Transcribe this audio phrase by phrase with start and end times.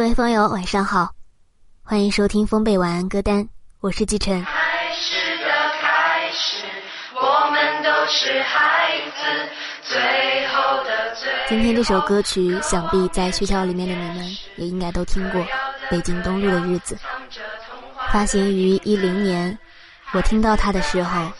[0.00, 1.10] 各位朋友，晚上好，
[1.82, 3.46] 欢迎收听风贝晚安歌单，
[3.80, 4.42] 我是季晨。
[4.44, 5.44] 开始的
[5.78, 6.64] 开始，
[7.16, 9.20] 我们都是孩子。
[9.82, 10.00] 最
[10.46, 14.26] 后的最后，今天这首歌曲，想必在学校里面的你们
[14.56, 15.42] 也应该都听过，
[15.90, 16.94] 《北京东路的日子》。
[18.10, 19.58] 发行于一零年，
[20.12, 21.30] 我听到它的时候，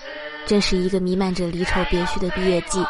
[0.44, 2.84] 正是一个弥漫着离愁别绪的毕业季，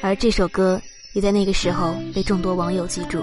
[0.00, 0.80] 而这首歌
[1.12, 3.22] 也在那个时候被众多网友记住。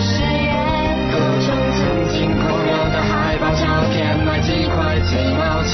[0.00, 0.54] 誓言。
[1.10, 3.62] 各种曾经空留的海报照
[3.92, 5.72] 片，卖几块几毛钱。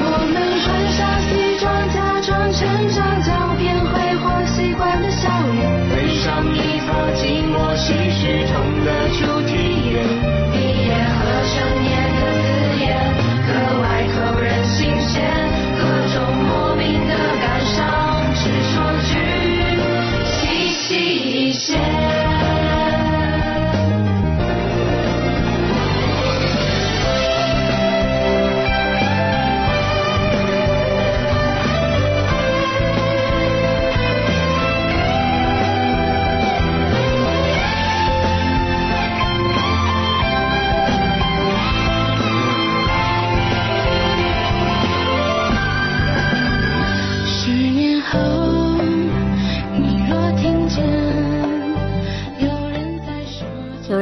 [0.00, 8.88] 我们穿上西装，假装成长照片，挥霍习惯的笑脸，背上一册寂寞是虚痛的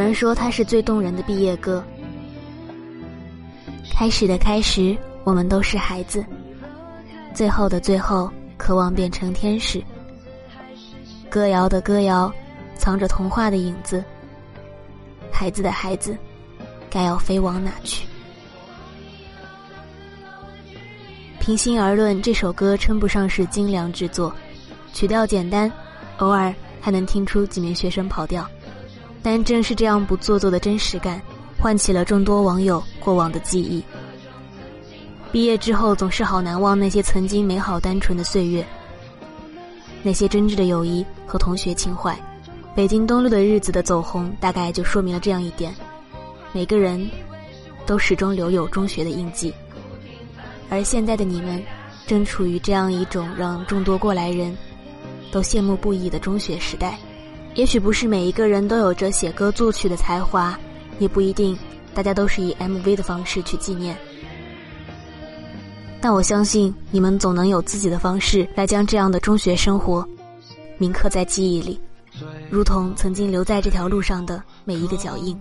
[0.07, 1.83] 人说它是最动人的毕业歌。
[3.93, 6.23] 开始的开始，我们都是孩子；
[7.35, 9.83] 最后的最后，渴望变成天使。
[11.29, 12.33] 歌谣的歌谣，
[12.77, 14.05] 藏着童话的影子。
[15.33, 16.17] 孩子的孩子，
[16.89, 18.07] 该要飞往哪去？
[21.41, 24.33] 平心而论，这首歌称不上是精良之作，
[24.93, 25.71] 曲调简单，
[26.19, 28.49] 偶尔还能听出几名学生跑调。
[29.27, 31.21] 但正是这样不做作的真实感，
[31.59, 33.83] 唤起了众多网友过往的记忆。
[35.33, 38.65] 毕业之后，总是好难忘那些曾经美好单纯的岁月，
[40.05, 42.17] 那些真挚的友谊和同学情怀。
[42.73, 45.75] 北京东路的日子的走红，大概就说明了这样一点：
[46.53, 47.11] 每个人
[47.85, 49.53] 都始终留有中学的印记。
[50.71, 51.61] 而现在的你们，
[52.07, 54.57] 正处于这样一种让众多过来人
[55.33, 56.97] 都羡慕不已的中学时代。
[57.57, 60.57] 也许不是每一个人都有着写歌作曲的才华，
[60.99, 61.59] 也不一定
[61.95, 63.97] 大家都是以 MV 的方式去纪念。
[65.99, 70.07] 但我相信你们总能有自己的方式来将这样的中学生活
[70.77, 71.81] 铭刻在记忆里，
[72.51, 75.37] 如同曾经留在这条路上的每一个脚印。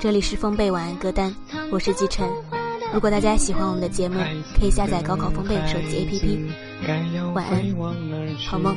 [0.00, 1.32] 这里是风贝晚安歌单，
[1.70, 2.28] 我是季晨。
[2.92, 4.16] 如果大家喜欢我们的节目，
[4.58, 7.34] 可以下载高考风贝手机 APP。
[7.34, 8.76] 晚安，好梦。